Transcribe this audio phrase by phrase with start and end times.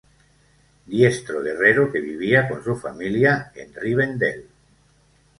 [0.87, 4.49] Diestro guerrero que vivía con su familia en Rivendel.